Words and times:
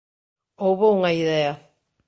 Houbo 0.61 0.85
unha 0.97 1.11
idea 1.21 1.53